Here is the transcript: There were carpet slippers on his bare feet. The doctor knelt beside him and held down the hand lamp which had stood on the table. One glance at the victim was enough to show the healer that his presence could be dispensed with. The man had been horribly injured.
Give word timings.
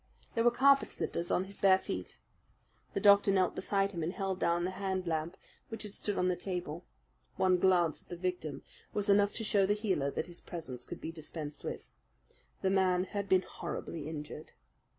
There 0.33 0.43
were 0.43 0.49
carpet 0.49 0.89
slippers 0.89 1.29
on 1.29 1.43
his 1.43 1.57
bare 1.57 1.77
feet. 1.77 2.17
The 2.95 2.99
doctor 2.99 3.31
knelt 3.31 3.53
beside 3.53 3.91
him 3.91 4.01
and 4.01 4.11
held 4.11 4.39
down 4.39 4.65
the 4.65 4.71
hand 4.71 5.05
lamp 5.05 5.37
which 5.69 5.83
had 5.83 5.93
stood 5.93 6.17
on 6.17 6.27
the 6.27 6.35
table. 6.35 6.85
One 7.35 7.57
glance 7.59 8.01
at 8.01 8.09
the 8.09 8.17
victim 8.17 8.63
was 8.95 9.09
enough 9.11 9.31
to 9.33 9.43
show 9.43 9.67
the 9.67 9.75
healer 9.75 10.09
that 10.09 10.25
his 10.25 10.41
presence 10.41 10.85
could 10.85 11.01
be 11.01 11.11
dispensed 11.11 11.63
with. 11.63 11.87
The 12.63 12.71
man 12.71 13.03
had 13.03 13.29
been 13.29 13.43
horribly 13.43 14.09
injured. 14.09 14.53